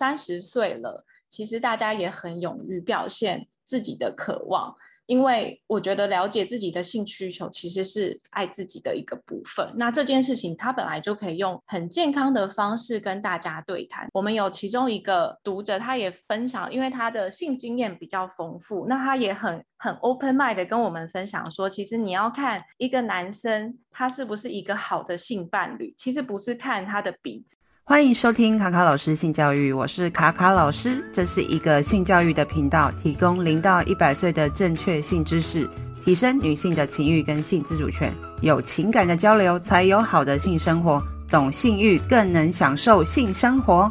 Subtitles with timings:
[0.00, 4.74] 三十岁了，其实大家也很勇于表现自己的渴望。
[5.04, 9.68] 因为我觉得了解自己的性需求其实是爱自己的一个部分。
[9.74, 14.06] 那这件事情他本来就可以用很健康的方式跟大家对谈。
[14.12, 27.56] 我们有其中一个读者，他也分享，因为他的性经验比较丰富，那他也很很 open mind 的跟我们分享说，其实你要看一个男生他是不是一个好的性伴侣，其实不是看他的鼻子。
[27.90, 35.68] 欢迎收听卡卡老师性教育，我是卡卡老师，这是一个性教育的频道，提供零到一百岁的正确性知识，
[36.00, 43.90] 提升女性的情欲跟性自主权，有情感的交流才有好的性生活，懂性欲更能享受性生活。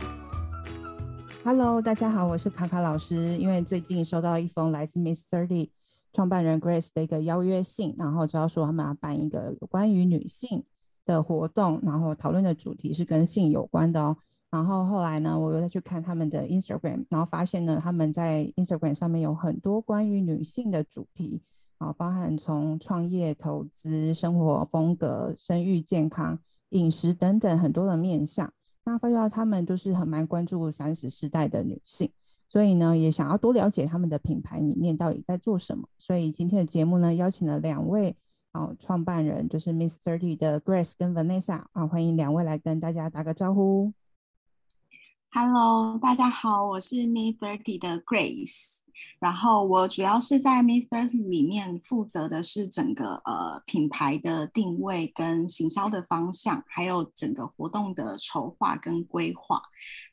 [1.43, 5.71] Hello，大家好，我是卡卡老师，因为最近收到一封来自 Miss Thirty
[6.13, 10.63] 创办人 Grace 的一个邀约信，然后就要说他们要办一个有关于女性。
[11.13, 14.16] 的活动，然后讨论的主题是跟性有关的哦。
[14.52, 21.41] 然后后来呢，我又再去看他们的 Instagram，然后发现呢，他们在 Instagram 上面有很多关于女性的主题
[21.77, 28.52] 啊，包含从创业、投资、生活风格、生育健康、饮食等等很多的面向。
[28.85, 32.10] 那发觉到他们都是很蛮关注三十世代的女性，
[32.48, 35.87] 所以呢，也想要多了解他们的品牌理念到底在做什么。
[35.98, 38.15] 所以今天的节目呢，邀请了两位。
[38.52, 43.94] 好，创办人就是 Miss Thirty 的 Grace 跟 Vanessa 啊，欢迎两位来跟大家打个招呼。
[45.30, 48.80] Hello，大家好，我是 Miss Thirty 的 Grace，
[49.20, 59.62] 然后我主要是在 Miss Thirty 里面负责的是整个呃品牌的定位跟行销的方向，还有整个活动的筹划跟规划。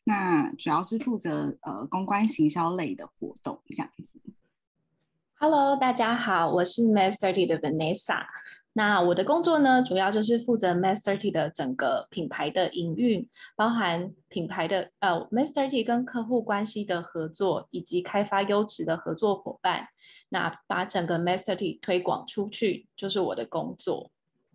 [0.05, 4.20] 那主要是负责呃公关行销类的活动这样子。
[5.39, 8.25] Hello，大家好，我是 Miss Thirty 的 Vanessa。
[8.73, 19.89] 那我的工作呢，主要就是负责 Miss Thirty 的整个品牌的营运，包含品牌的呃 Miss Thirty 跟客户关系的合作，以及开发优质的合作伙伴。
[20.31, 24.11] 那把整个 Miss Thirty 推广出去，就是我的工作。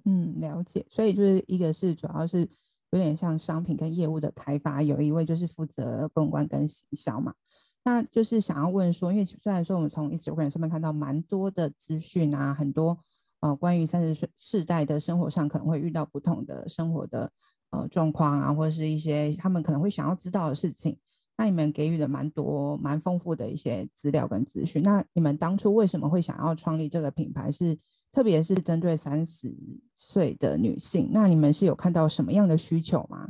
[0.05, 0.83] 嗯，了解。
[0.89, 2.49] 所以就是一个是主要是
[2.89, 7.35] 有点像商品跟业务的开发，有一位就是负责公关跟行销嘛。
[7.83, 12.97] 那就是想要问说，因为虽然说我们从 Instagram 上面看到蛮多的资讯啊，很多
[13.39, 17.31] 呃关于三十岁世代的生活上可能会遇到不同的生活的
[17.71, 20.97] 呃状况啊，或者是一些他们可能会想要知道的事情，
[21.37, 24.83] 那你们给予了蛮多蛮丰富的一些资料跟资讯。
[24.83, 27.71] 那你们当初为什么会想要创立这个品牌是？
[27.71, 27.79] 是
[28.13, 29.49] 特别是针对三十
[29.97, 31.11] 岁的女性？
[31.13, 33.29] 那你们是有看到什么样的需求吗？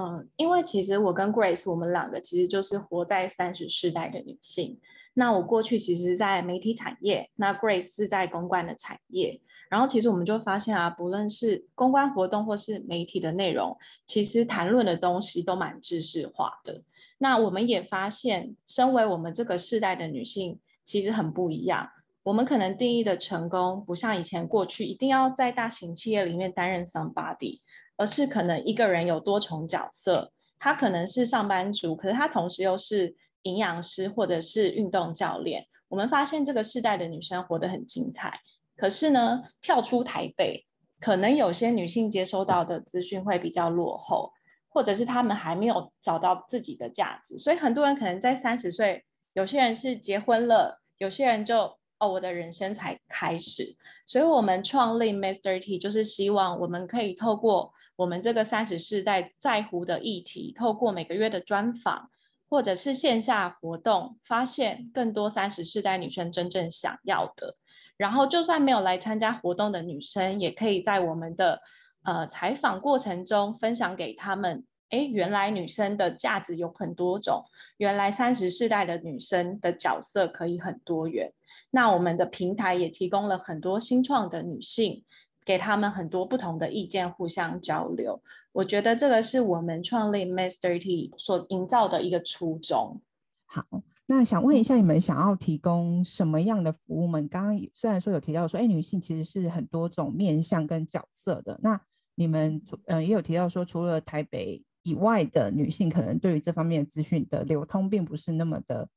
[0.00, 4.80] 嗯，因为其实我跟 Grace，我们两个其实就是活在三十世代的女性。
[5.12, 9.40] 那我过去其实，在媒体产业，那 Grace 是在公关的产业。
[9.68, 16.82] 然后其实我们就发现啊，不论是公关活动或是媒体的内容，其实谈论的东西都蛮知识化的。
[17.18, 21.90] 那我们也发现，身为我们这个世代的女性，其实很不一样。
[22.22, 27.60] 我们可能定义的成功，不像以前过去一定要在大型企业里面担任 somebody。
[28.00, 35.66] 而是可能一个人有多重角色，他可能是上班族，可是他同时又是营养师或者是运动教练。
[35.86, 38.40] 我们发现这个世代的女生活得很精彩，
[38.74, 40.64] 可是呢，跳出台北，
[40.98, 44.32] 可能有些女性接收到的资讯会比较落后，
[44.70, 47.36] 或者是她们还没有找到自己的价值。
[47.36, 53.76] 所以很多人可能在三十岁，有些人是结婚了，有些人就哦，我的人生才开始。
[54.06, 62.08] 所以我们创立 Master T，就是希望我们可以透过我们这个三十世代在乎的议题，透过每个月的专访，
[62.48, 67.54] 或者是线下活动，发现更多三十世代女生真正想要的。
[67.98, 71.60] 然后，就算没有来参加活动的女生，也可以在我们的
[72.02, 77.44] 呃采访过程中分享给他们：诶，原来女生的价值有很多种，
[77.76, 81.30] 原来三十世代的女生的角色可以很多元。
[81.70, 85.04] 那我们的平台也提供了很多新创的女性。
[85.50, 88.22] 给他们很多不同的意见，互相交流。
[88.52, 93.00] 我觉得这个是我们创立 Miss Thirty 所营造的一个初衷。
[93.46, 93.64] 好，
[94.06, 97.28] 那想问一下，你们想要提供什么样的服务们？
[97.28, 101.58] 刚刚虽然说有提到说，哎，女性其实是很多种面向跟角色的。
[101.64, 101.80] 那
[102.14, 108.88] 你们嗯也有提到说，除了台北以外的女性，可能对于这方面的资讯的流通并不是那么的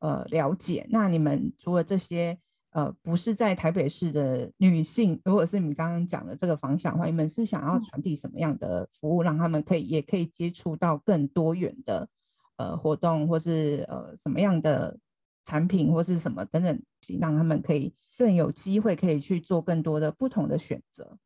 [0.00, 0.86] 呃了解。
[0.90, 2.38] 那你们除了这些？
[2.74, 12.08] 呃，不是在台北市的女性，如果是你们刚刚讲的这个方向的话，你们是想要传递什么样的服务，让他们可以也可以接触到更多元的
[12.56, 14.98] 呃活动，或是呃什么样的
[15.44, 16.82] 产品，或是什么等等，
[17.20, 21.16] 让他们可以更有机会可以去做更多的不同的选择。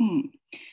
[0.00, 0.32] 嗯，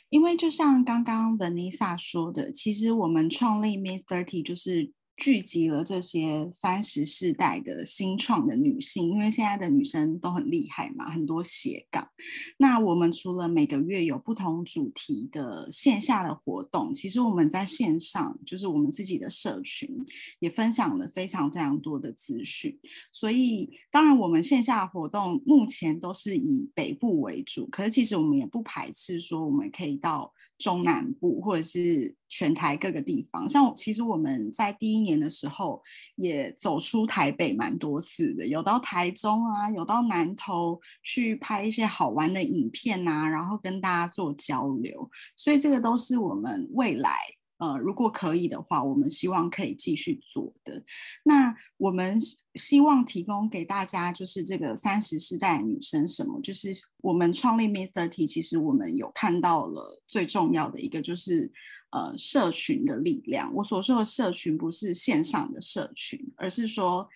[0.10, 4.92] 因为就像刚刚 Vanessa 说的，其实我们创立 Miss Thirty 就是。
[5.20, 12.10] 聚集了这些三十世代的新创的女性，因为现在的女生都很厉害嘛，很多斜杠。
[12.58, 19.90] 那我们除了每个月有不同主题的线下的活动，其实我们在线上，就是我们自己的社群
[20.40, 22.80] 也分享了非常非常多的资讯。
[23.12, 30.34] 所以，当然我们线下活动目前都是以北部为主，可是其实我们也不排斥说我们可以到。
[30.60, 35.82] 中南部或者是全台各个地方，像其实我们在第一年的时候
[36.18, 47.18] 也走出台北蛮多次的，有到台中啊，有到南投去拍一些好玩的影片啊，然后跟大家做交流，所以这个都是我们未来。
[47.60, 50.82] 呃，如果可以的话，我们希望可以继续做的。
[51.24, 52.18] 那我们
[52.56, 56.40] 希望提供给大家，就是这个三十世代女生什么？
[56.42, 56.72] 就是
[57.02, 61.52] 我们创立 Miss Thirty，其实我们有看到了最重要的一个，就是
[61.92, 63.54] 呃，社群的力量。
[63.56, 67.10] 我所说的社群，不是线上的社群，而是说，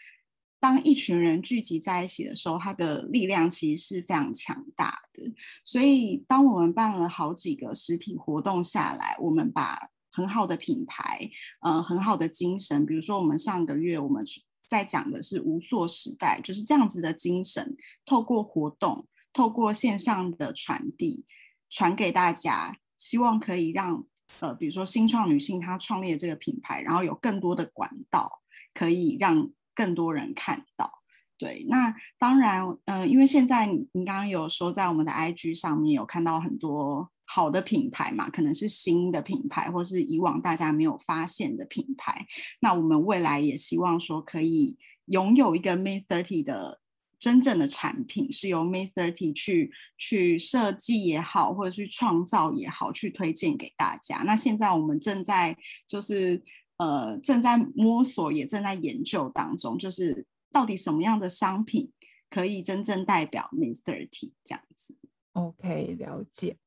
[0.60, 5.32] 当一群人聚集在一起的时候，它的力量其实是非常强大的。
[5.64, 11.28] 所以，当我们办了好几个实体活动下来，我们把很好的品牌，
[11.62, 12.86] 呃，很好的精神。
[12.86, 14.24] 比如说，我们上个月我们
[14.70, 17.76] 在讲的是无塑时代，就是这样子的精神，
[18.06, 21.26] 透过活动，透过线上的传递，
[21.68, 24.06] 传给大家，希望可以让
[24.40, 28.44] 呃，比如说新创女性她创立这个品牌，然后有更多的管道
[28.74, 31.02] 可以让更多人看到。
[31.40, 37.10] 对，那当然，嗯、呃，因为现在你你刚刚有说在我们的 IG 上面有看到很多。
[37.26, 42.28] 好的品牌嘛，可能是新的品牌，或是以往大家没有发现的品牌。
[42.60, 46.80] 那我们未来也希望说，可以拥有一个 Miss Thirty 的
[47.20, 54.24] 真正的产品，是由 Miss Thirty 去去设计也好，或者去创造也好，去推荐给大家。
[54.24, 56.44] 那现在我们正在就是
[56.78, 61.92] 呃正在摸索，也正在研究当中，就是到底什么样的商品
[62.30, 64.98] 可以真正代表 Miss Thirty 这样子。
[65.32, 66.58] OK，了解。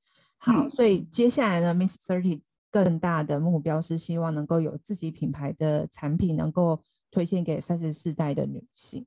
[0.47, 2.41] 好，所以接下来呢，Miss Thirty
[2.71, 9.05] 更大的目标是希望能够有自己品牌的产品，能够推荐给三十四代的女性。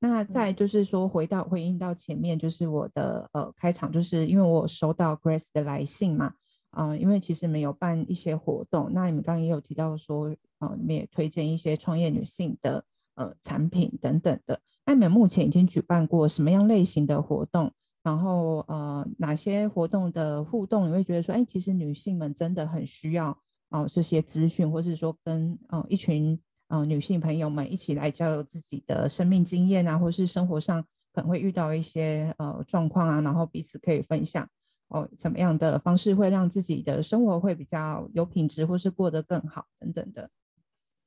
[0.00, 6.34] 那再就是说，回到回应到前面，就是我的呃开场，就是因为我收到 Grace 的来信嘛，
[6.72, 10.26] 嗯、呃，因为其实没有办一些活动，那你们刚刚也有提到说，
[10.58, 12.84] 呃，你们也推荐一些创业女性的
[13.14, 14.60] 呃产品等等的。
[14.84, 17.72] 那你们目前已经举办过什么样类型的活动？
[18.02, 23.30] 然后呃，哪些活动的互动你会觉得说，哎，其实女性们真的很需要
[23.70, 26.36] 哦、呃、这些资讯，或是说跟呃一群
[26.68, 30.82] 呃女性朋友们一起来交流自己的生命经验啊，或是生活上
[31.12, 34.48] 可能会遇到一些呃状况啊，然后彼此可以分享
[34.88, 40.30] 哦，怎么样的方式会让自己的生活会比较有品质，或是过得更好等等的。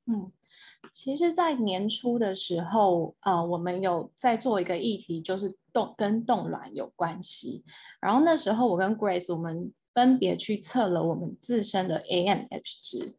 [0.06, 0.32] 嗯。
[0.92, 7.64] 其实，在年初的时候，呃，我们有在做一个议题，就是冻跟冻卵有关系。
[8.00, 13.16] 然后那时候，我跟 Grace 我们分别去测了我们自身的 AMH 值。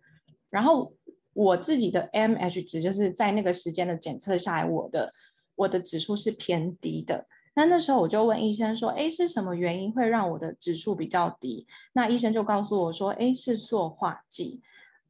[0.50, 0.94] 然后
[1.34, 5.14] 我自己的 MH 值就是在那个时间的检测下来，我的
[5.56, 7.28] 我的指数是偏低的。
[7.56, 14.62] 那那时候我就问医生说：“哎，是什么原因会让我的指数比较低？”那医生就告诉我说：“哎，是塑化剂。”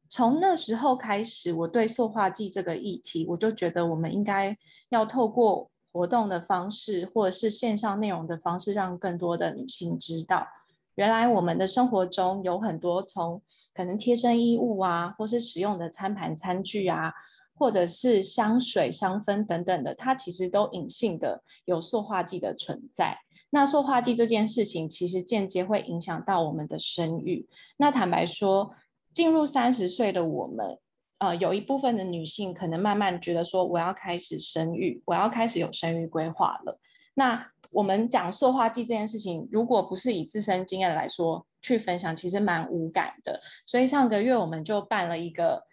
[0.08, 4.56] 从那时候开始，我对塑化剂这个议题，我就觉得我们应该
[4.88, 10.46] 要透过活动的方式，或者是线上内容的方式，让更多的女性知道，
[10.94, 13.40] 原来我们的生活中有很多从
[13.74, 17.12] 可能贴身衣物啊，或是使用的餐盘、餐具啊，
[17.54, 23.18] 或者是香水、香氛等等的，它其实都隐性的有塑化剂的存在。
[23.50, 27.48] 那塑化剂这件事情，其实间接会影响到我们的生育。
[27.78, 28.74] 那坦白说，
[29.12, 30.78] 进入三十岁的我们，
[31.18, 36.78] 呃，有一部分的女性可能慢慢觉得说，我要开始生育，我要开始有生育规划了。
[37.14, 43.40] 那我们讲塑化剂这件事情，如果不是以自身经验来说去分享，其实蛮无感的。
[43.66, 45.64] 所以上个月我们就办了一个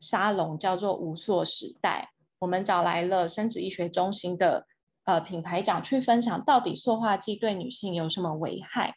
[0.00, 2.10] 沙龙，叫做无塑时代。
[2.38, 4.66] 我们找来了生殖医学中心的
[5.04, 8.94] 呃品牌长去分享，到底塑化剂对女性有什么危害。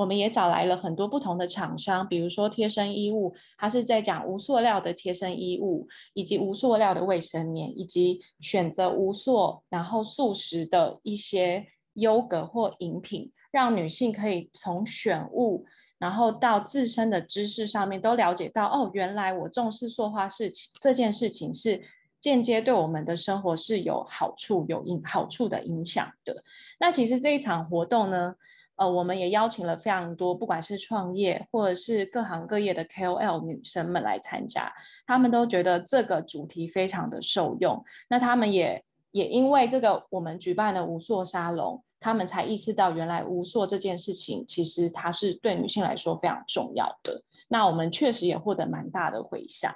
[0.00, 15.66] 我们也找来了很多不同的厂商，比如说贴身衣物，它是在讲无塑料的贴身衣物，以及无塑料的卫生棉，以及选择无塑然后素食的一些优格或饮品，让女性可以从选物，
[15.98, 21.82] 然后到自身的知识上面都了解到，哦，原来我重视塑化事情这件事情是
[22.22, 26.42] 间接对我们的生活是有好处、有影好处的影响的。
[26.78, 28.34] 那其实这一场活动呢，
[28.80, 34.72] 呃，我们也邀请了非常多，不管是创业或者是各行各业的 KOL 女生们来参加，
[35.06, 37.84] 她们都觉得这个主题非常的受用。
[38.08, 47.22] 那她们也也因为这个，我们举办的无塑沙龙，她们才意识到原来无塑这件事情其实它是对女性来说非常重要的。
[47.48, 49.70] 那我们确实也获得蛮大的回响。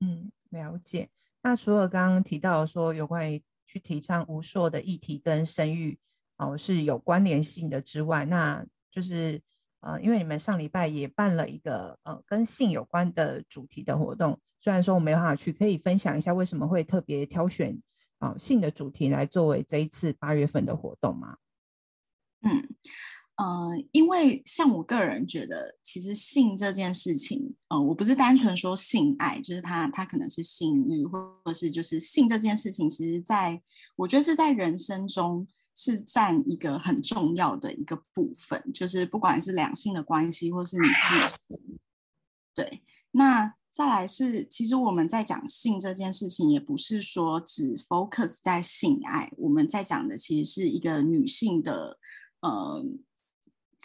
[0.00, 1.10] 嗯，了解。
[1.42, 5.98] 那除了刚刚提到说有关于去提倡无塑的议题跟生育
[6.38, 9.40] 哦是有关联性的之外，那就是
[9.80, 17.78] 呃，因为你们上礼拜也办了一个呃跟性有关的主题的活动，虽然说我没办法去，可以分享一下为什么会特别挑选
[18.18, 21.36] 啊、性的主题来作为这一次八月份的活动吗？
[22.42, 22.68] 嗯。
[23.36, 33.62] 呃，因为像我个人觉得，其实性这件事情，呃，我不是单纯说性爱，就是它它可能是性欲，或者是就是性这件事情，其实在
[33.94, 35.46] 我觉得是在人生中
[35.78, 41.78] 是占一个很重要的一个部分，就是不管是两性的关系，或是你自己，
[42.52, 42.82] 对。
[43.12, 52.00] 那再来是，其实我们在讲性这件事情，也不是说只 focus 在性爱，我们在讲的其实是一个女性的，
[52.40, 52.84] 呃。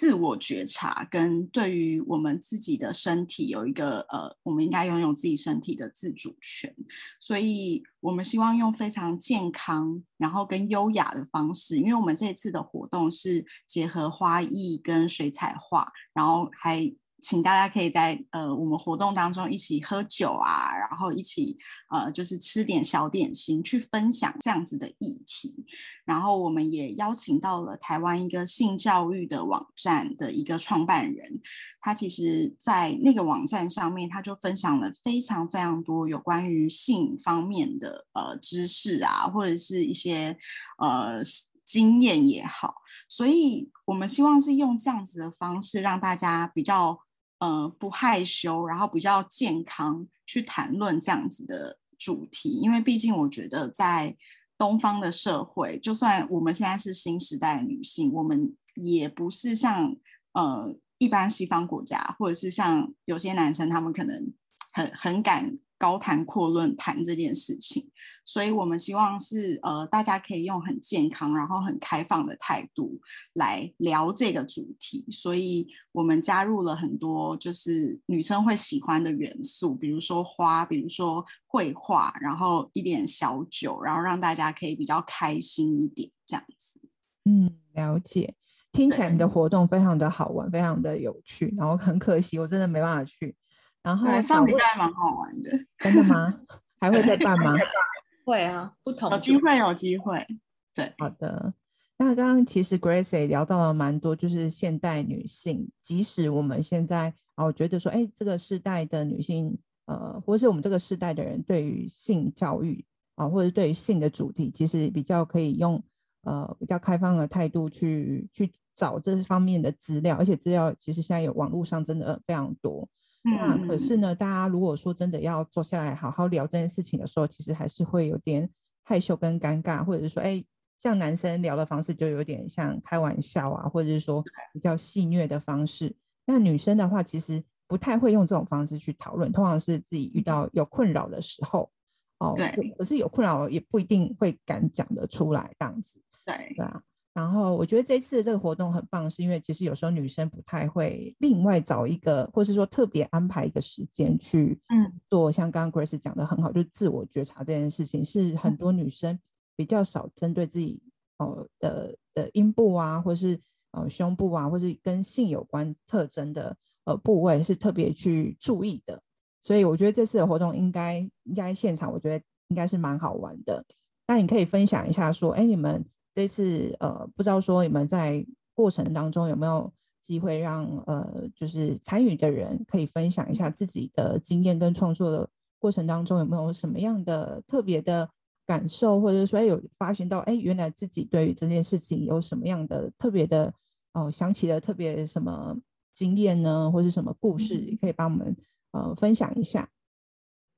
[0.03, 6.75] 自我觉察跟对于我们自己的身体有一个呃，我们应该拥有自己身体的自主权，
[7.21, 16.93] 所以我们希望用非常健康，然后跟优雅的方式，因为我们这次的活动是结合花艺跟水彩画，然后还。
[17.25, 21.57] 请大家可以在呃我们活动当中一起喝酒啊，然后一起
[21.89, 25.65] 呃就是吃点小点心，去分享这样子的议题。
[26.05, 31.41] 然后我们也邀请到了台湾一个性教育的网站的一个创办人，
[31.79, 40.37] 他其实在那个网站上面，他就分享了非常非常多有关于性方面的呃知识啊，或者是一些
[40.77, 41.21] 呃
[41.65, 42.75] 经验也好。
[43.07, 46.99] 所以我们希望是用这样子的方式让大家比较。
[47.39, 54.15] 呃，不害羞，然后比较健康去谈论这样子的主题，因为毕竟我觉得在
[54.57, 59.95] 东方的社会，就算我们现在是新时代女性，我们也不是像
[60.33, 64.33] 呃一般西方国家，或者是像有些男生，他们可能
[64.71, 67.89] 很很敢高谈阔论谈这件事情。
[68.25, 72.99] 所以我们希望是呃，大家可以用很健康，然后很开放的态度
[73.33, 75.05] 来聊这个主题。
[75.11, 86.79] 所以我们加入了很多就是女生会喜欢的元素，比如说花，比如说绘画，然后一点小酒，然后让大家可以比较开心一点这样子。
[87.25, 88.35] 嗯，了解。
[88.71, 91.53] 听起来你的活动非常的好玩，非常的有趣。
[91.55, 93.35] 然后很可惜，我真的没办法去。
[93.83, 95.51] 然后上礼拜还蛮好玩的。
[95.77, 96.33] 真的吗？
[96.81, 97.53] 还会再办吗？
[98.23, 100.25] 会啊，不同有机会，有机会。
[100.73, 101.53] 对，好的。
[101.97, 112.83] 那刚刚其实 Grace 也聊到了蛮多，就是现代女性，即使我们现在啊，我觉得说，哎，这个世代的女性，呃，或是我们这个世代的人，对于性教育
[113.15, 115.81] 啊，或者对于性的主题，其实比较可以用
[116.23, 122.89] 呃比较开放的态度去去找这方面的资料，而且资料其实现在有网络上真的非常多。
[123.23, 128.49] 那可是呢，大家如果说真的要坐下来好好聊这件事情的时候，其实还是会有点
[128.83, 130.43] 害羞跟尴尬，或者是说，哎，
[130.81, 135.95] 像男生聊的方式就有点像开玩笑啊，或者是说比较戏谑的方式。
[136.25, 141.71] 那女生的话，其实不太会用这种方式去讨论，通常是自己遇到有困扰的时候，
[142.19, 146.81] 哦，对，可是有困扰也不一定会敢讲得出来这样子，对，对啊。
[147.13, 159.19] 然后我觉得这次的这个活动很棒，是因为其实有时候女生不太会另外找一个，或是说特别安排一个时间去嗯做，像刚刚 Grace 讲的很好，就是自我觉察这件事情，是很多女生
[159.55, 160.81] 比较少针对自己
[161.19, 163.39] 哦的的阴部啊，或是
[163.73, 168.99] 呃胸部啊，或是跟性有关特征的呃部位是特别去注意的。
[169.39, 173.63] 所以我觉得这次的活动应该应该现场，我觉得应该是蛮好玩的。
[174.07, 175.85] 那你可以分享一下说，哎，你们。
[176.13, 185.27] 这次呃，不知道说你们在过程当中有没有机会让呃，就是参与的人可以分享一下自己的经验跟创作的
[185.57, 188.07] 过程当中有没有什么样的特别的
[188.45, 193.51] 感受，或者说有发现到哎，原来自己对于这件事情有什么样的特别的
[193.93, 195.57] 哦，想起了特别什么
[195.95, 198.35] 经验呢，或是什么故事，也可以帮我们
[198.71, 199.67] 呃分享一下。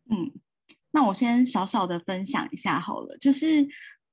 [0.09, 0.33] 嗯，
[0.91, 3.65] 那我先小小的分享一下好了，就是。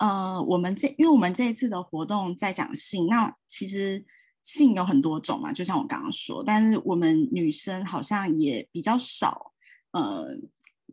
[0.02, 4.04] 呃，我们这因为我们这一次的活动在讲性，那其实
[4.42, 9.52] 性有很多种嘛，就像我刚刚说，但是我们女生好像也比较少，
[9.92, 10.36] 呃，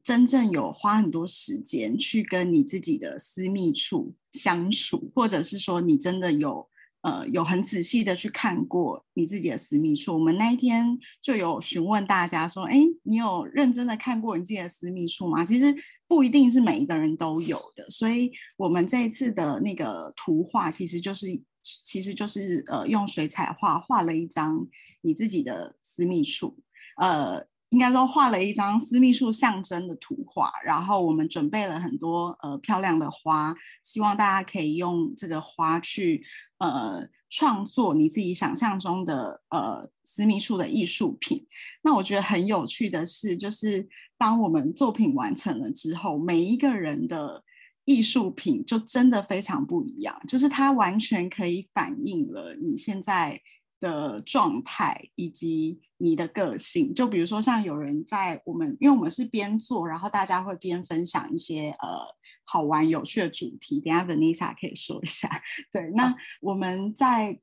[0.03, 6.69] 真正有花很多时间去跟你自己的私密处相处，或者是说你真的有
[7.01, 10.13] 呃有很仔细的去看过你自己的私密处。
[10.13, 10.85] 我们那一天
[11.19, 15.43] 就有询问大家说，哎，你有认真的看过你自己的私密处吗？
[15.43, 15.75] 其实
[16.09, 21.27] 不一定是每一个人都有的，所以我们这一次的那个图画其实就是
[21.61, 24.67] 其实就是呃用水彩画画了一张
[25.01, 26.57] 你自己的私密处，
[26.97, 27.47] 呃。
[27.71, 36.25] 应该说画了一张私密处象征的图画，然后我们准备了很多呃漂亮的花，希望大家可以用这个花去
[36.57, 41.45] 呃创作你自己想象中的呃私密处的艺术品。
[41.83, 43.87] 那我觉得很有趣的是，就是
[44.19, 47.43] 当我们作品完成了之后，每一个人的
[47.85, 53.41] 艺术品就真的非常不一样，就是它完全可以反映了你现在
[53.79, 62.01] 的状态以及你的个性，就比如说像有人在我们，因为我们是边做，然后大家会边分享一些呃
[62.43, 63.79] 好玩有趣的主题。
[63.79, 65.41] 等下 Vanessa 可以说一下。
[65.71, 67.39] 对，那我们在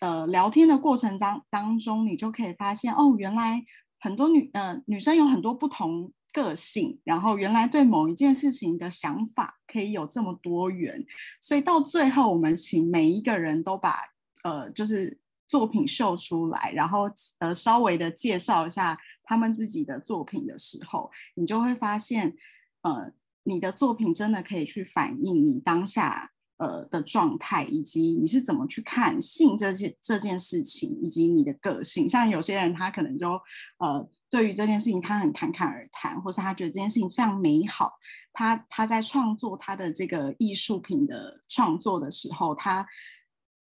[0.00, 3.64] 呃聊天的过程当当中，你就可以发现哦，原来
[3.98, 11.04] 很多女呃女生有很多不同个性，然后原来对某一件事情的想法可以有这么多元，
[11.40, 13.98] 所以到最后我们请每一个人都把
[14.42, 15.18] 呃就是。
[15.50, 17.04] 作品秀出来，然后
[17.38, 22.36] 呃稍微的介绍一下他们自己的作品的时候，你就会发现，
[22.82, 23.10] 呃，
[23.44, 32.06] 你的作品真的可以去反映你当下呃的状态，以及你是怎么去看性这件这件事情，以及你的个性。
[32.06, 33.40] 像有些人他可能就
[33.78, 37.92] 呃对于这件事情他很侃侃而谈，或是他觉得这件事情非常美好，
[38.32, 42.86] 他他在创作他的这个艺术品的创作的时候，他。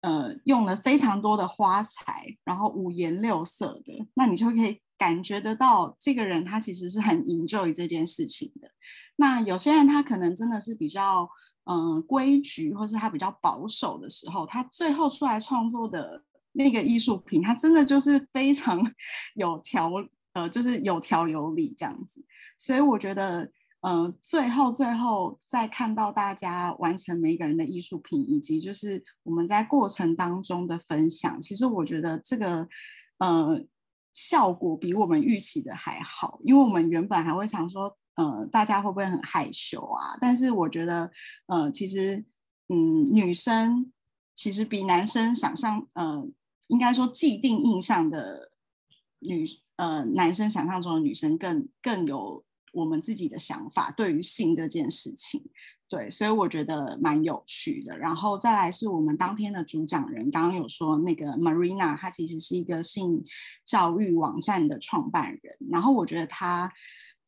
[0.02, 8.70] 呃，用了非常多的花材，然后五颜六色的，那你就可以感觉得到这个人他其实是很 enjoy 这件事情的。
[9.16, 11.28] 那有些人他可能真的是比较
[11.66, 18.80] 嗯、规矩，或是他比较保守的时候，他最后出来创作的那个艺术品，他真的就是非常
[19.36, 19.92] 有条
[20.38, 22.24] 呃，就是有条有理这样子。
[22.58, 23.52] 所以我觉得。
[23.82, 32.68] 呃，最后最后再看到大家完成每个人的艺术品，以及就是我们在过程当中的分享，其实我觉得这个
[33.20, 33.64] 呃
[34.14, 40.18] 效果比我们预期的还好，因为我们原本还会想说，呃，大家会不会很害羞啊？
[40.20, 41.10] 但是我觉得，
[41.46, 42.26] 呃，其实
[42.70, 43.94] 嗯，女生
[44.36, 46.28] 其实比男生想象，呃，
[46.66, 48.50] 应该说既定印象的
[49.20, 49.48] 女
[49.78, 52.44] 呃男生想象中的女生更更有。
[52.74, 55.44] 我们自己的想法对于性这件事情，
[55.90, 57.98] 对，所以我觉得蛮有趣的。
[57.98, 63.24] 然后再来是我们当天的主讲人，刚刚有说那个 Marina，她其实是一个性
[63.66, 65.58] 教育网站的创办人。
[65.72, 66.72] 然后我觉得她，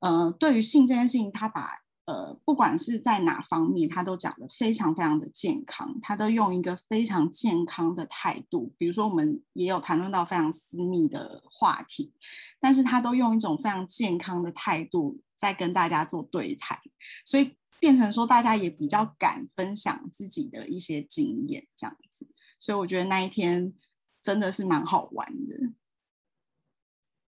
[0.01, 1.71] 呃，对于性这件事情，她把
[2.09, 8.73] 呃，不管是在哪方面，他都讲得非常非常的健康，他都用一个非常健康的态度。
[8.79, 12.11] 比如说，我们也有谈论到非常私密的话题，
[12.59, 15.21] 但是他都用一种非常健康的态度。
[15.39, 16.77] 在跟大家做对谈，
[17.23, 22.27] 所以变成说大家也比较敢分享自己的一些经验，这样子。
[22.59, 23.73] 所以我觉得那一天
[24.21, 25.55] 真的是蛮好玩的。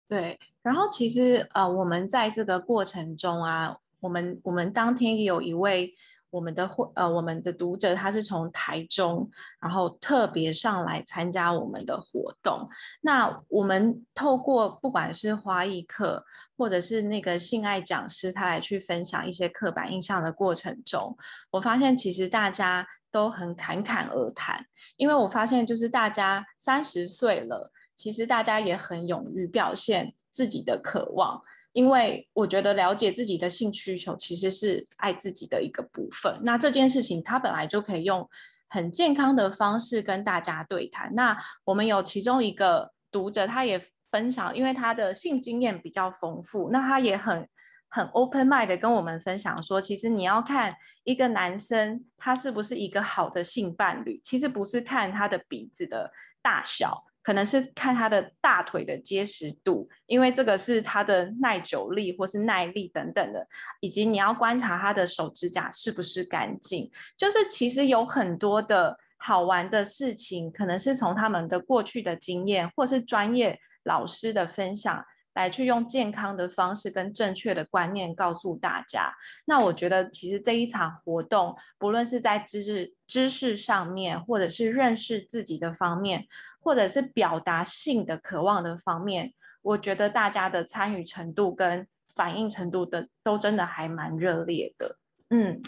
[0.07, 5.95] 对，然后其实呃，我们在这个过程中啊，我们我们当天也有一位。
[6.29, 12.69] 我们的会呃，我们的读者他是从台中，然后特别上来参加我们的活动。
[13.01, 16.23] 那我们透过不管是花艺课，
[16.59, 21.17] 或者是那个性爱讲师，他来去分享一些刻板印象的过程中，
[21.53, 24.67] 我发现其实大家都很侃侃而谈。
[24.97, 31.41] 因为我发现就是大家三十岁了，其实大家也很勇于表现自己的渴望。
[31.77, 36.41] 因为我觉得了解自己的性需求其实是爱自己的一个部分。
[36.43, 38.27] 那这件事情，它本来就可以用
[38.71, 41.15] 很健康的方式跟大家对谈。
[41.15, 43.79] 那我们有其中一个读者，他也
[44.11, 47.47] 分享，因为他的性经验比较丰富，那他也很
[47.91, 56.11] 很 open mind 的跟我们分享说，其实你要看一个男生他是不是一个好的性伴侣，其实不是看他的鼻子的
[56.41, 57.05] 大小。
[57.27, 63.45] 可能是看他的大腿的结实度，因为这个是他的耐久力或是耐力等等的，
[63.81, 66.89] 以及你要观察他的手指甲是不是干净。
[67.17, 79.13] 就是其实有很多的好玩的事情，可能是从他们的过去的经验，或是专业老师的分享，来去用健康的方式跟正确的观念告诉大家。
[79.47, 86.29] 那我觉得其实这一场活动，不论是在知识知识上面，或者是认识自己的方面。
[86.67, 94.99] 或者是表达性的渴望的方面，我觉得大家的参与程度跟反应程度的都真的还蛮热烈的。
[95.31, 95.63] 嗯。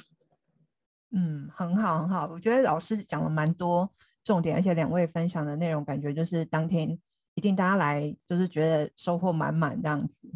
[1.13, 3.89] 嗯，很好很好，我觉得老师讲了蛮多，
[4.25, 6.99] 重点，而且两位分享的内容感觉就是当天
[7.35, 10.29] 一定大家来就是觉得收获满满这样子。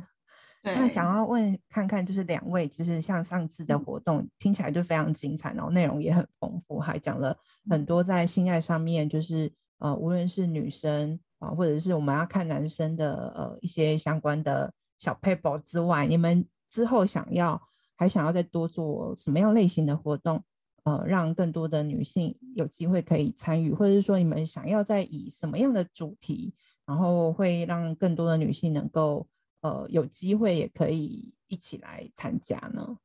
[0.62, 7.36] 那想要问看看，就是两位其实像上次的活动听起来就非常精彩，然后内容也很丰富，还讲了
[7.68, 17.60] 很多在性爱上面，就是呃无论是女生啊，或者是我们要看男生的呃一些相关的小 paper 之外，你们之后想要。
[17.94, 20.42] 还想要再多做什么样类型的活动，
[20.82, 26.52] 呃，让更多的女性有机会可以参与，或者是说你们想要再以什么样的主题，
[26.84, 29.28] 然后会让更多的女性能够
[29.60, 32.96] 呃有机会也可以一起来参加呢？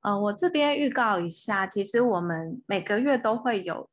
[0.00, 3.88] 呃，我这边预告一下，其实我们每个月都会有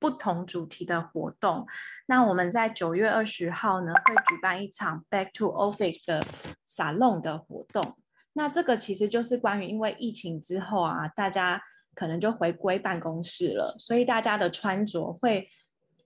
[0.00, 1.66] 不同主题的活动。
[2.06, 6.20] 那我们在九月二十号呢，会举办一场 Back to Office 的
[6.66, 7.96] 沙龙的活动。
[8.32, 11.60] 那这个其实就是关于，因为疫情之后啊，大家
[11.94, 15.48] 可能就回归办公室了，所以大家的穿着会，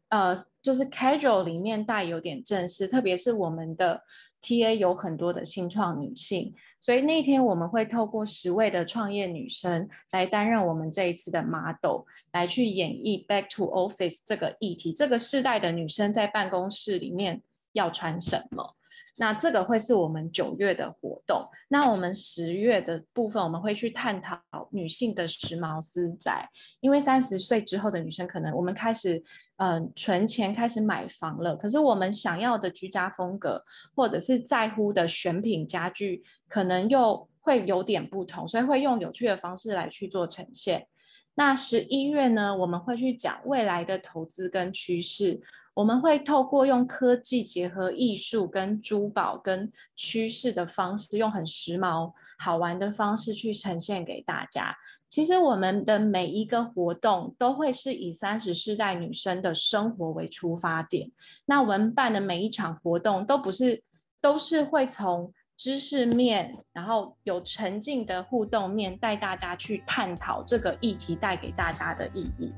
[0.09, 4.03] 呃，就是 casual 里面带有点正式，特别是我们的
[4.45, 12.03] TA 有很多的新创女性，所以那天我们会透过十位的创业女生来担任我们这一次的 model，
[12.33, 17.41] 来去演绎 Back to Office 这个议题，这个世代的女生在办公室里面
[17.73, 18.77] 要穿什么。
[19.17, 21.49] 那这个会是我们九月的活动。
[21.69, 26.51] 那我们十月的部分，我们会去探讨女性的时髦私宅。
[26.81, 29.23] 因为三十岁之后的女生，可能我们开始
[29.57, 31.55] 嗯、存钱，开始买房了。
[31.57, 33.65] 可是我们想要的居家风格，
[33.95, 40.89] 或者是在乎的选品家具，可能又会有点不同，所以会用有趣的方式来去做呈现。
[41.37, 45.41] 那十一月呢，我们会去讲未来的投资跟趋势。
[45.75, 54.77] 我们会透过用科技结合艺术跟珠宝跟趋势的方式，用很时髦好玩的方式去呈现给大家。
[55.15, 61.09] 其实我们的每一个活动都会是以三十世代女生的生活为出发点。
[61.45, 63.81] 那我们办的每一场活动都不是，
[64.21, 72.53] 都是会从知识面，然后有沉浸的互动面，带大家去探讨这个议题带给大家的意义。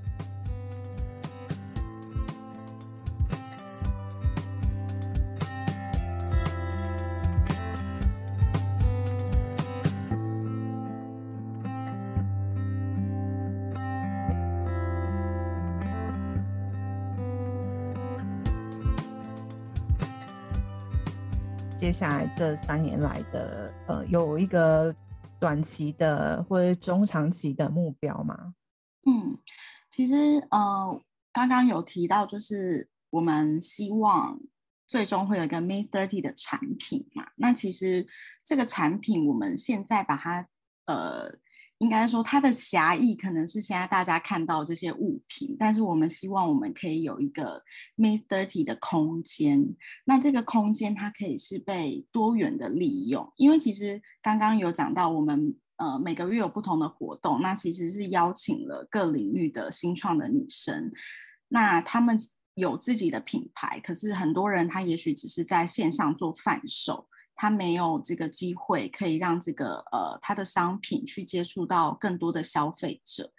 [21.87, 24.93] 接下来这三年来的，呃，有一个
[25.39, 28.55] 短期的或者中长期的目标吗？
[29.05, 29.39] 嗯，
[29.89, 31.01] 其实呃，
[31.33, 34.37] 刚刚有提到，就是我们希望
[34.89, 37.29] 最终会有一个 Miss30 的产品嘛。
[37.37, 38.05] 那其实
[38.45, 40.49] 这个产品，我们现在把它
[40.87, 41.39] 呃。
[41.79, 47.63] 应该说，它的狭义可能是现在大家看到这些物品，但是我们希望我们可以有一个
[47.99, 49.77] Miss30 的空间。
[50.07, 60.91] 那这个空间它可以是被多元的利用，因为其实刚刚有讲到，我们呃每个月有不同的活动，那其实是邀请了各领域的新创的女生，
[61.49, 62.19] 那他们
[62.55, 67.07] 有自己的品牌，可是很多人他也许只是在线上做贩售。
[67.37, 73.31] 他没有这个机会可以让这个呃他的商品去接触到更多的消费者，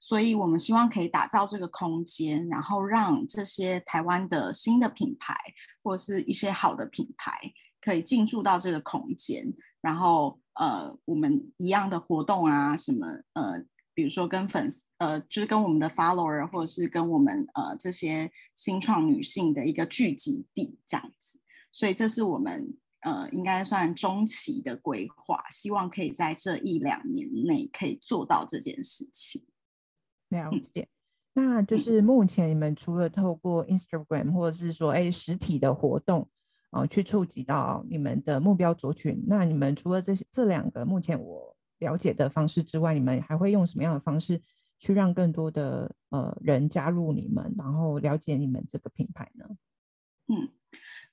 [0.00, 5.36] 所以我们希望可以打造这个空间，然后让这些台湾的新的品牌
[5.84, 7.32] 或者是一些好的品牌
[7.80, 13.64] 可以进驻到这个空间，然后呃我们一样的活动啊什么呃，
[13.94, 21.38] 比如说跟粉丝呃就是跟我们的 follower 或者是跟我们呃这些新创女性的一个聚集地这样子，
[21.70, 22.76] 所以这是我们。
[23.04, 29.44] 呃，应该算中期的规划，希望可以在这一两年内可以做到这件事情。
[30.30, 30.88] 了解，
[31.34, 36.22] 嗯、那就是目前你们除了透过 Instagram 或者是说哎实体的活动
[36.70, 44.42] 啊、呃，去触及到你们的目标族群，那你们除了这些这两个目前我了解的方式之外，你们还会用什么样的方式
[44.78, 49.44] 去让更多的呃人加入你们，然后了解你们这个品牌呢？
[50.28, 50.48] 嗯。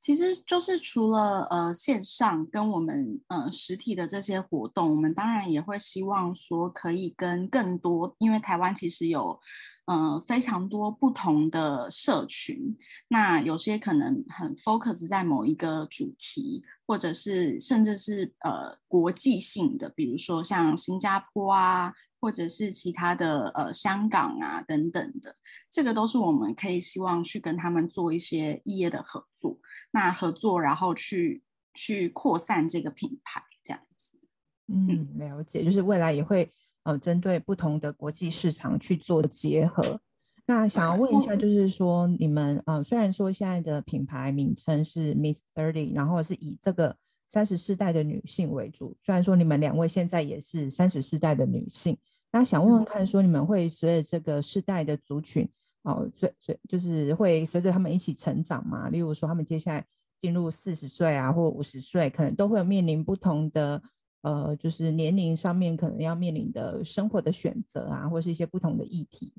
[0.02, 9.40] 其实就是除了呃线上跟我们呃实体的这些活动，我们当然也会希望说可以跟更多，因为台湾其实有
[9.86, 12.76] 呃非常多不同的社群，
[13.10, 25.36] 那有些可能很 focus 在某一个主题，或者是甚至是呃国际性的，比如说像新加坡啊，或者是其他的呃香港啊等等的，
[25.72, 29.58] 这个都是我们可以希望去跟他们做一些异业的合作。
[29.92, 31.42] 那合作，然后去
[31.74, 34.20] 去扩散这个品牌，这样子。
[34.68, 36.50] 嗯，了解，就是未来也会
[36.84, 40.00] 呃针对不同的国际市场去做结合。
[40.46, 51.98] 那想要问一下，就是说你们呃，虽然说现在的品牌名称是 Miss Thirty，然后是以这个三十世代的女性为主，虽然说你们两位现在也是三十世代的女性，
[52.32, 55.48] 那想问问看，说你们会随着这个世代的族群
[55.84, 58.90] 哦，随随就是会随着他们一起成长嘛？
[58.90, 59.86] 例如说他们接下来
[60.20, 63.82] 进入四十岁啊，或五十岁，可能都会有面临不同的
[64.22, 69.34] 呃，就是年龄上面可能要面临的生活的选择啊，或是一些不同的议题。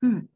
[0.00, 0.28] 嗯，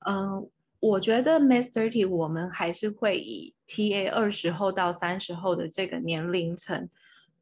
[0.00, 0.44] 呃，
[0.80, 6.88] 我觉得 Miss Thirty 我们还是会以 TA 二十后到三十后的这个年龄层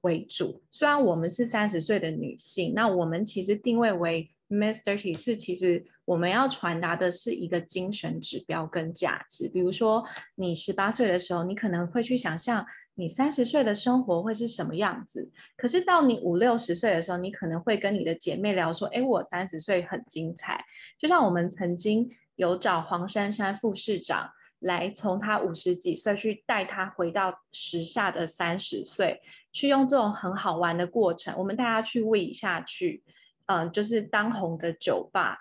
[0.03, 0.63] 为主。
[0.71, 9.49] 虽然我们是三十岁的女性，那我们其实定位为 Miss Thirty 是其实我们要传达的是一个精神指标跟价值。
[9.49, 12.67] 比如说，你十八岁的时候，你可能会去想象。
[13.01, 15.31] 你三十岁的生活会是什么样子？
[15.57, 20.65] 可是到你五六十岁的时候，你可能会跟你的姐妹聊说：“哎，我三十岁很精彩。”
[20.99, 24.29] 就像我们曾经有找黄珊珊副市长
[24.61, 29.21] 来，从他五十几岁去带他回到时下的三十岁，
[29.53, 33.03] 去用这种很好玩的过程，我们带他去喂下去，
[33.47, 35.39] 嗯、就是当红的酒吧，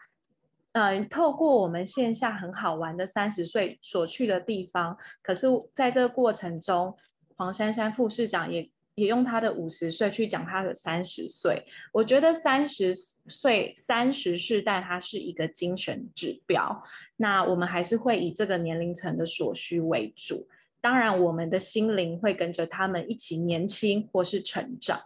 [0.73, 6.95] 嗯、透过我们线下很好玩的三十岁所去的地方，可是在这个过程中。
[7.39, 16.83] 黄珊珊副市长也也用他的五十岁去讲他的三十岁，我觉得三十岁三十世代它是一个精神指标，
[17.15, 20.47] 那我们还是会以这个年龄层的所需为主，
[20.81, 24.99] 当然我们的心灵会跟着他们一起年轻或是成长。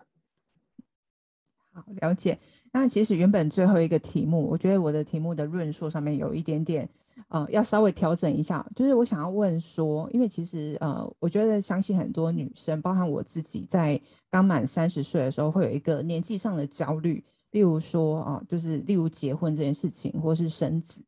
[1.73, 2.39] 好，了解。
[2.71, 6.88] 那其实原本最后一个题目，我觉得我的题目的论述上面有一点点。
[7.28, 21.04] 呃，要稍微调整一下，就是我想要问说，因为其实呃，我觉得相信很多女生，包含我自己，在刚满三十岁的时候，会有一个年纪上的焦虑，例如说啊、呃，就是例如结婚这件事情，或是生子。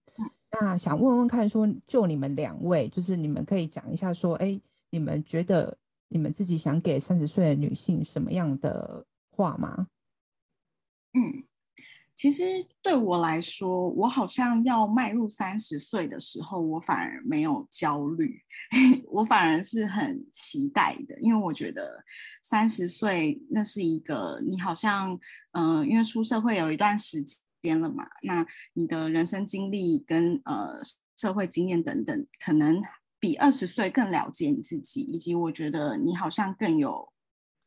[0.51, 4.59] 那想问问看，说就你们两位，就是你们可以讲一下说，哎，
[4.91, 5.75] 你们觉得
[6.09, 9.87] 你们自己想给三十岁的女性什么样的话吗？
[11.13, 11.43] 嗯。
[12.15, 12.43] 其实
[12.81, 18.39] 对我来说，我好像要迈入三十岁的时候，我反而没有焦虑，
[19.09, 22.03] 我反而是很期待的，因为我觉得
[22.43, 25.19] 三十岁那是一个你好像，
[25.51, 27.23] 嗯、因为出社会有一段时
[27.61, 30.81] 间了嘛，那你的人生经历跟呃
[31.17, 32.81] 社会经验等等，可能
[33.19, 37.12] 比二十岁更了解你自己，以及我觉得你好像更有。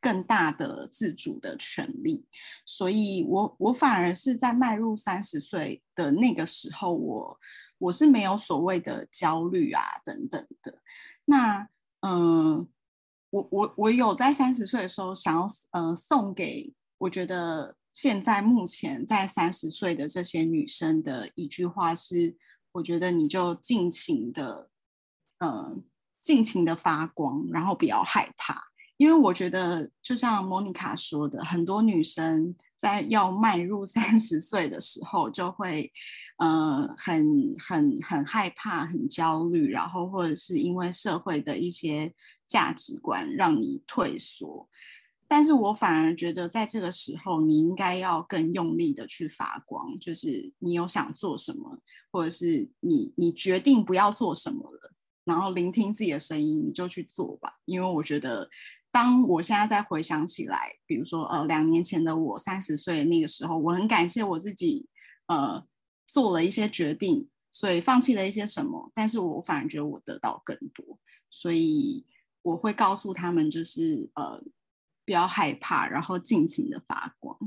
[0.06, 2.24] 更大的自主的权利，
[2.64, 7.36] 所以我我反而是在迈入三十岁的那个时候，我
[7.78, 10.80] 我是没有所谓的焦虑啊等等的。
[11.24, 11.68] 那
[12.02, 12.68] 嗯、呃，
[13.30, 22.36] 我我我有在三十岁的时候想要呃送给我觉得现在目前在三十岁的这些女生的一句话是：
[22.70, 24.70] 我觉得你就尽情的
[25.40, 25.76] 呃
[26.20, 28.62] 尽情的发光，然后不要害怕。
[28.98, 35.92] 因为我觉得，就像莫妮卡说的，很多女生在要迈入 三十岁的时候，就会，
[36.38, 42.14] 呃，很很很害怕、很焦虑，然后或者是因为社会的一些
[42.48, 44.66] 价值观让你退缩。
[45.28, 51.78] 但是我反而觉得，在这个时候，你应该要更用力的去发光，就是你有想做什么，
[52.10, 54.92] 或者是你你决定不要做什么了，
[55.24, 57.58] 然后聆听自己的声音，你就去做吧。
[57.66, 58.48] 因为我觉得。
[58.96, 64.88] 当我现在再回想起来，比如说，呃，两年前的我三十岁那个时候，我很感谢我自己，
[65.26, 65.62] 呃，
[66.06, 72.06] 做了一些决定，所以放弃了一些什么，但是我反而觉得我得到更多，所以
[72.40, 74.42] 我会告诉他们，就是呃，
[75.04, 77.38] 不要害怕，然后尽情的发光。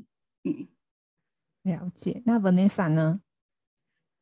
[0.43, 0.67] 嗯，
[1.63, 2.21] 了解。
[2.27, 3.21] 那 Vanessa 呢？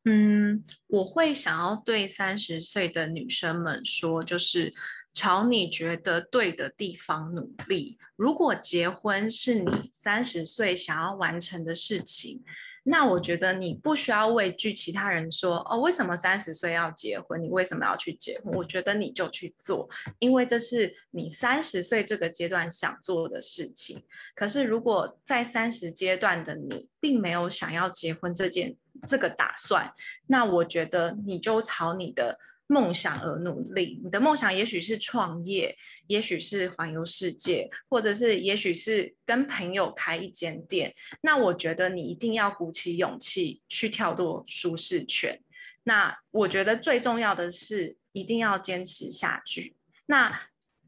[0.06, 4.72] 嗯，我会想要对三十岁的女生们说，就是。
[5.12, 7.98] 朝你觉得对的地方努力。
[8.16, 12.42] 如果结婚是你三十岁想要完成的事情，
[12.84, 17.42] 那我觉得你不需要畏惧其他人说哦，为什么三十岁要结婚？
[17.42, 18.54] 你为什么要去结婚？
[18.54, 24.02] 我觉得你就去做，因为这是你三十岁这个阶段想做的事情。
[24.34, 29.92] 可是如果在三十阶段的你并没有想要结婚这件这个打算，
[30.26, 32.38] 那我觉得你就朝你的。
[32.70, 35.74] 梦想而努力，你的梦想也许是创业，
[36.06, 40.94] 也许是环游世界，或者是也许是跟朋友开一间店。
[41.22, 45.40] 那我觉得你一定要鼓起勇气去跳脱舒适圈。
[45.84, 49.74] 那我觉得最重要的是一定要坚持下去。
[50.04, 50.38] 那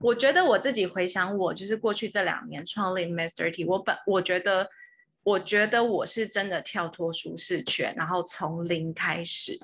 [0.01, 4.69] 我觉得我自己回想，我就是过去这两年创立 Master T，我本我觉得
[5.23, 9.59] 我觉得我是真的跳脱舒适圈，然后从零开始。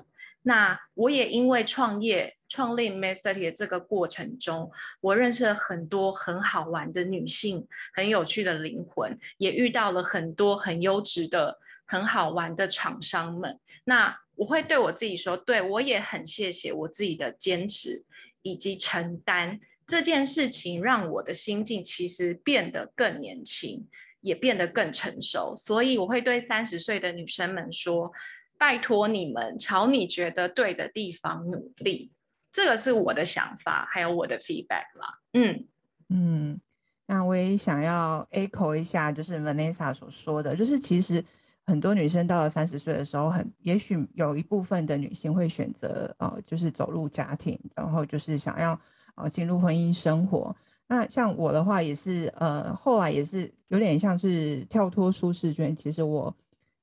[0.47, 13.59] 那我也因为创业创立 m a s t e r t 的这个过程中，我认识了很多很好玩的女性，很有趣的灵魂，也遇到了很多很优质的、很好玩的厂商们。
[13.83, 18.05] 那我会对我自己说，对，我也很谢谢我自己的坚持
[18.41, 23.85] 以及承担这件事情，让我的心境其实变得更年轻，
[24.21, 25.53] 也变得更成熟。
[25.57, 28.13] 所以我会对三十岁的女生们说。
[28.57, 32.11] 拜托你们朝你觉得对的地方努力，
[32.51, 35.19] 这个是我的想法，还有我的 feedback 啦。
[35.33, 35.67] 嗯
[36.09, 36.59] 嗯，
[37.05, 41.23] 那我也想要 echo 一下，就是 Vanessa 所说的，就是其实
[41.65, 48.79] 很多女生到了三十岁的时候，很也许有一部分的女性会选择呃，就是走入家庭，然后就是想要
[49.15, 50.55] 呃进入婚姻生活。
[50.87, 55.75] 那像我的话，也是呃，后来也是有点像是跳脱舒适圈。
[55.75, 56.35] 其实我。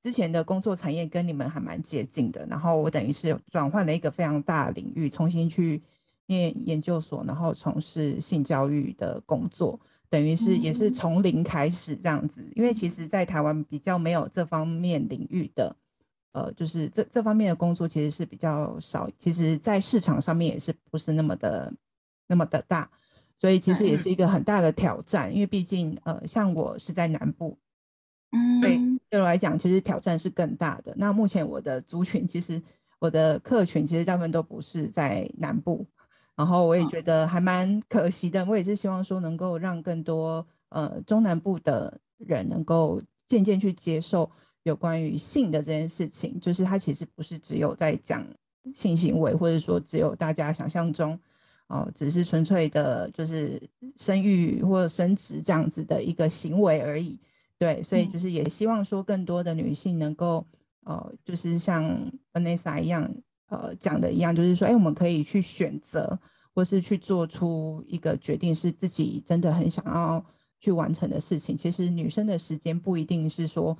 [0.05, 5.81] 之前的工作产业跟你们还蛮接近的，然后我等于是转换了一个非常大的领域，重新去
[6.27, 12.47] 念研究所，然后从事性教育的工作，等于是也是从零开始这样子。
[12.55, 15.75] 因为其实，在台湾比较没有这方面领域的，
[16.33, 21.73] 呃，就是这这方面的工作其实是比较少，其实在市场上面也是不是那么的
[22.27, 22.87] 那么的大，
[23.39, 25.33] 所以其实也是一个很大的挑战。
[25.33, 27.57] 因为毕竟，呃，像我是在南部。
[28.35, 30.93] 嗯，对，对我来讲，其实挑战是更大的。
[30.97, 32.61] 那目前我的族群，其实
[32.99, 35.85] 我的客群，其实大部分都不是在南部，
[36.35, 38.43] 然后我也觉得还蛮可惜的。
[38.45, 44.29] 我也是希望说，能够让更多呃中南部的人能够渐渐去接受
[44.63, 48.25] 有关于性的这件事情，就是它其实不是只有在讲
[48.73, 51.13] 性行为，或者说只有大家想象中
[51.67, 53.61] 哦、呃，只是纯粹的就是
[53.95, 57.19] 生育或者生殖这样子的一个行为而已。
[57.57, 60.45] 对，所以就是也希望说更多的女性能够，
[60.83, 63.09] 呃，就是像 Vanessa 一样，
[63.47, 66.19] 呃，讲的一样，就是说，哎，我们可以去选择，
[66.53, 70.21] 或是去做出一个决定，是自己真的很想要
[70.59, 71.55] 去完成的事情。
[71.55, 73.77] 其实女生的时间不一定是说，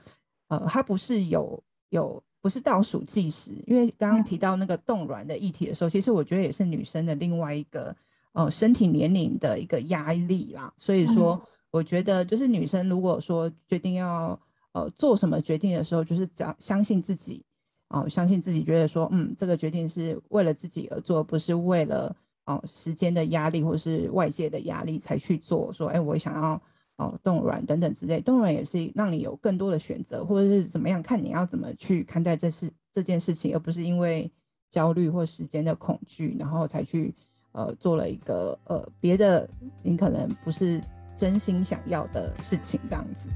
[0.47, 7.93] 呃，她不是有有不是倒数计时，因为刚刚提到那个冻卵的议题的时候，其实我觉得也是女生的另外一个，
[8.31, 10.73] 呃，身体年龄的一个压力啦。
[10.77, 11.45] 所以说。
[11.75, 14.39] 我觉得就是女生如果说决定要
[14.71, 17.43] 呃做什么决定的时候，就是讲相信自己
[17.89, 25.73] 啊、相信自己，觉得说嗯这个决定是为了自己而做，不是为了哦、时间的压力或是外界的压力才去做。
[25.73, 26.61] 说哎，我想要
[26.95, 34.31] 哦冻卵等等之类，冻卵也是让你有更多的选择，或者是怎么样，看你要怎么去看待这事这件事情，而不是因为
[34.71, 37.13] 焦虑或时间的恐惧，然后才去
[37.51, 39.49] 呃做了一个呃别的，
[39.83, 40.81] 你可能不是。
[41.15, 43.29] 真心想要的事情，这样子。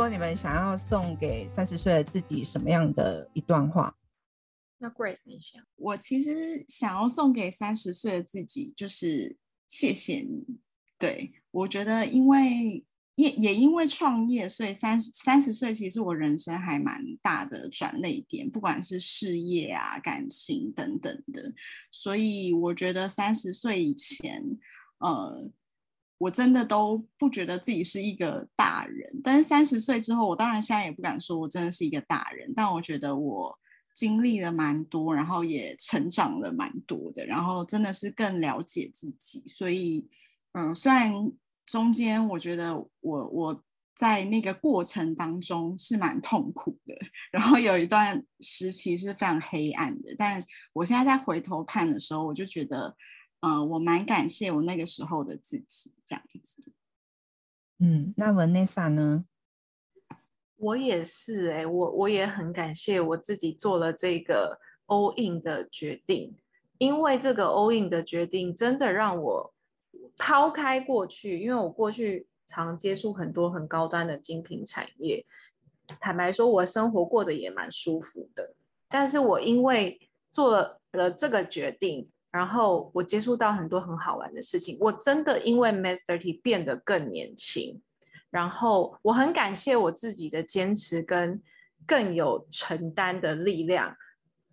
[0.00, 3.94] 说，你们想要送给三十岁的自己什么样的一段话？
[4.78, 5.62] 那 Grace，你想？
[5.76, 9.36] 我其实想要送给三十岁的自己，就是
[9.68, 10.58] 谢谢你。
[10.98, 12.82] 对，我觉得，因为
[13.16, 21.52] 也也因为创业，所以三十三十岁其实我人生还蛮大的转捩点，不管是事业啊、感情等等的。
[21.92, 24.42] 所以我觉得三十岁以前，
[25.00, 25.50] 呃。
[26.20, 33.58] 我真的都不觉得自己是一个大人，但是三十岁之后，我当然现在也不敢说我真的是一个大人，但我觉得我
[33.94, 39.42] 经历了蛮多，然后也成长了蛮多的，然后真的是更了解自己。
[39.46, 40.06] 所以，
[40.52, 41.10] 嗯，虽然
[41.64, 43.64] 中间我觉得我我
[43.96, 46.94] 在那个过程当中是蛮痛苦的，
[47.32, 52.94] 然后有一段时期是非常黑暗的，但我现在再回头看的时候，我就觉得。
[53.40, 56.62] 嗯、呃，我蛮感谢我那个时候的自己，这样子。
[57.78, 59.24] 嗯，那 Vanessa 呢？
[60.56, 66.36] 我也是哎、欸，我我也很感谢我自己做了这个 all in 的决定，
[66.76, 69.54] 因为这个 all in 的决定真的让我
[70.18, 75.24] 抛开过去，因为我过去常接触很多很高端的精品产业，
[75.98, 78.54] 坦白说，我生活过得也蛮舒服的。
[78.90, 79.98] 但是我因为
[80.30, 82.10] 做了了这个决定。
[82.30, 87.80] 然后我接触到很多很好玩的事情，我真的因为 Mastery 变得更年轻，
[88.30, 91.42] 然后我很感谢我自己的坚持跟
[91.86, 93.96] 更有承担的力量。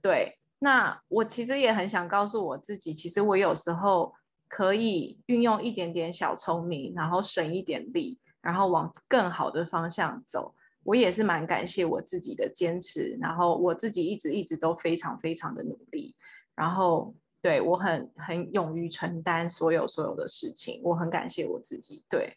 [0.01, 4.13] 对，那我其实也很想告诉我自己，其实我有时候
[4.47, 10.55] 可以运用一点点小聪明，然后省一点力，然后往更好的方向走。
[10.83, 16.15] 我也是蛮感谢我自己的坚持，然后我自己一直一直都非常非常的努力，
[16.55, 17.13] 然后
[17.47, 22.03] 对我很很勇于承担所有所有的事情，我很感谢我自己。
[22.09, 22.35] 对，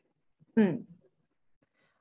[0.55, 0.87] 嗯，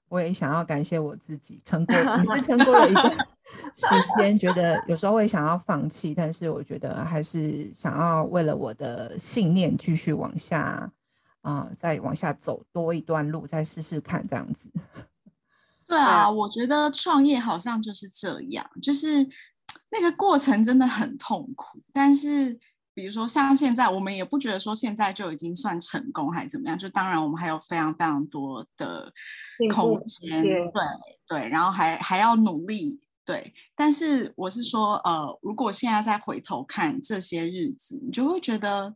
[0.09, 3.11] 我也想要感谢我自己，撑过也是撑过了一段
[3.73, 3.85] 时
[4.15, 10.91] 间，觉得有时候会想要放弃，但是我觉得还是想要为了我的信念继续往下，
[11.41, 14.69] 啊、呃，再往下走多一段路，再试试看这样子。
[15.87, 19.27] 对啊，我觉得创业好像就是这样，就是
[19.89, 21.81] 那个过程真的很痛苦。
[21.91, 22.59] 但是，
[22.99, 26.77] 比如说像现在，我们也不觉得说现在就已经算成功还是怎么样。
[26.77, 29.09] 就当然，我们还有非常非常多的
[29.73, 30.61] 空间，对
[31.25, 33.53] 对，然后还还要努力，对。
[33.73, 38.93] 但是我是说，呃，如果现在再回头看这些日子，你就会觉得。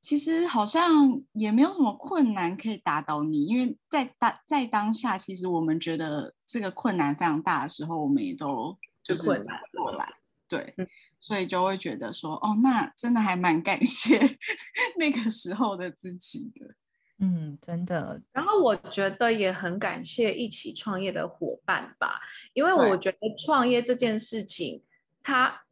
[0.00, 9.24] 其实好像也没有什么困难可以打倒你，因为在当在当下，其实我们觉得这个困难非常大的时候，我们也都就是
[9.72, 10.08] 过来，
[10.46, 10.86] 对，嗯、
[11.20, 14.18] 所以就会觉得说，哦，那真的还蛮感谢
[14.98, 16.74] 那个时候的自己的，
[17.18, 18.22] 嗯，真的。
[18.32, 22.20] 然后我觉得也很感谢一起创业的伙伴吧，
[22.52, 24.82] 因为我觉得创业这件事情，
[25.22, 25.62] 它。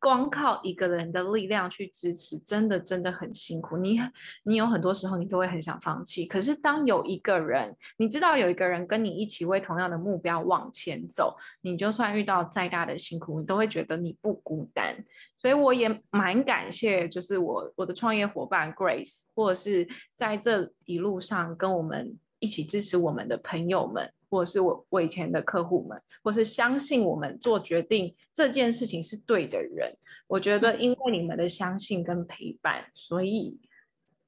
[0.00, 3.76] 光靠一个人的力量去支持，真的真的很辛苦。
[3.76, 4.00] 你
[4.44, 14.96] 你有很多时候你都会很想放弃，可是当有一个人，你知道有一个人跟你一起为同样的目标往前走，你就算遇到再大的辛苦，你都会觉得你不孤单。
[15.36, 24.12] 所以我也蛮感谢，就是我我的创业伙伴 Grace，或者是在这一路上跟我们一起支持我们的朋友们。
[24.30, 33.56] 或者是我我以前的客户们，或是相信我们做决定这件事情是对的人，我觉得因为你们的相信跟陪伴，所以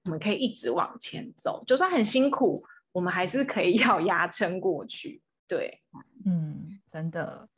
[0.05, 2.63] 我们可以一直往前走，就算很辛苦，
[2.93, 5.21] 我们还是可以 咬牙撑过去。
[5.49, 5.83] 对，
[6.25, 7.49] 嗯，真的，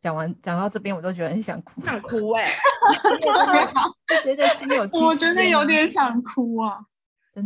[0.00, 2.52] 讲完讲到这边，我都觉得很想哭，想哭哎、欸，
[4.24, 6.80] 觉得心有， 我觉得有点想哭啊。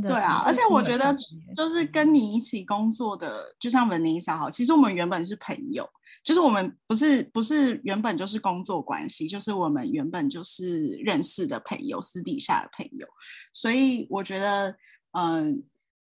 [0.01, 1.15] 对啊，而且我觉得
[1.57, 5.89] 就是跟你一起工作的，就像 Vanessa 好，其实我们原本是朋友，
[6.25, 13.07] 就是我们不是不是原本就是工作关系，就是我们原本就是认识的朋友，私底下的朋友，
[13.53, 14.77] 所以我觉得，
[15.13, 15.57] 嗯、呃，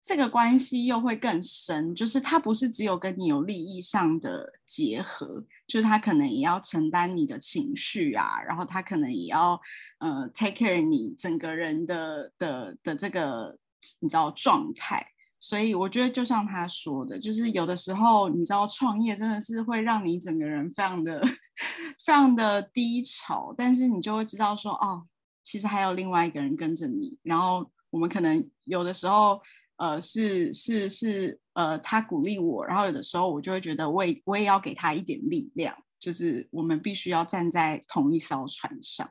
[0.03, 9.59] 这个关系又会更深，就是他不是只有跟你有利益上的结合，就是他可能也要承担你的情绪啊，然后他可能也要
[10.01, 13.59] 呃 take care 你整个人的的的这个。
[14.01, 15.07] 你知道状态，
[15.41, 21.21] 所以我觉得就像他说的，就是有的时候你知道创业真的是会让你整个人非常的、
[22.05, 25.07] 非常的低潮，但是你就会知道说，哦，
[25.45, 27.19] 其实还有另外一个人跟着你。
[27.23, 29.39] 然后我们可能有的时候，
[29.77, 39.07] 呃，是是是，呃，他鼓励我，然后有的时候我就会觉得我也我也要给他一点力量，就是我们必须要站在同一艘船上。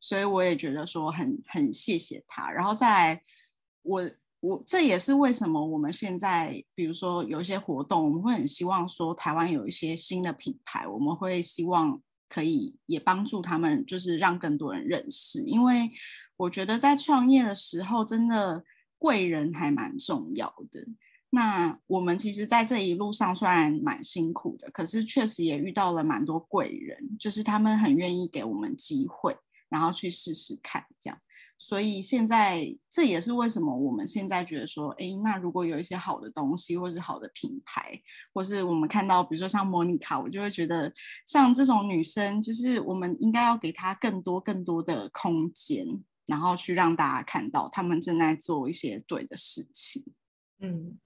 [0.00, 3.22] 所以我也觉得说很很谢谢他，然后再来。
[3.86, 4.10] 我
[4.40, 15.40] 我这也是为什么我们现在，比如说有一些活动，我们会很希望说台湾有一些新的品牌，我们会希望可以也帮助他们，就是让更多人认识。
[15.42, 15.90] 因为
[16.36, 18.62] 我觉得在创业的时候，真的
[18.98, 20.86] 贵人还蛮重要的。
[21.30, 29.36] 那我们其实，在这一路上虽然蛮辛苦的，可是确实也遇到了蛮多贵人，就是他们很愿意给我们机会，
[29.68, 31.18] 然后去试试看这样。
[31.58, 37.98] 所以现在这也是为什么我们现在觉得说，哎，那如果有一些好的东西，或是好的品牌，
[38.34, 40.92] 或是我们看到，比如说像莫妮卡，我就会觉得
[41.26, 45.86] 像这种女生，就是我们应该要给她更多更多的空间，
[46.26, 50.04] 然后去让大家看到她们正在做一些对的事情。
[50.60, 50.98] 嗯，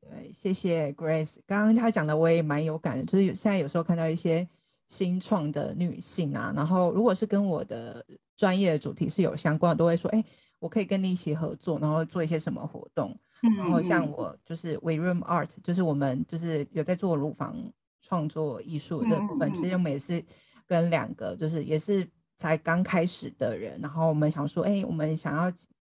[0.00, 1.38] 对，谢谢 Grace。
[1.46, 4.48] 刚刚她讲的我也蛮有感，就是有现在有时候看到一些
[4.92, 8.04] 新创的女性啊，然后如果是跟我的。
[8.34, 10.24] 专业的主题是有相关的，都会说，哎，
[10.58, 13.16] 我可以跟你一起合作，然后做一些什么活动。
[13.42, 17.54] 嗯、然后像我就是 We Room Art，就是我们就是有在做乳房
[18.00, 19.48] 创作艺术的部分。
[19.52, 20.24] 嗯、其实我们也是
[20.66, 25.48] 跟两个就是也是才刚开始的人，然后我们想说，哎，我们想要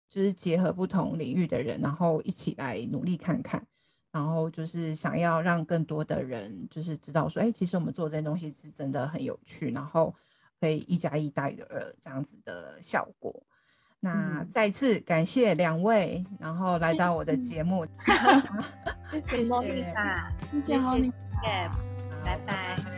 [0.07, 3.61] 就是结合不同领域的人，然后一起来努力看看，
[4.12, 10.14] 然后就是想要让更多的人就是知道说，哎，其实我们做这些东西是真的很有趣，然后。
[10.60, 13.43] 可以一加一大于二这样子的效果。
[13.99, 17.86] 那再次感谢两位，然后来到我的节目。
[19.30, 20.34] 谢谢莫妮卡，
[20.66, 21.72] 谢谢莫妮卡，
[22.26, 22.96] 拜拜。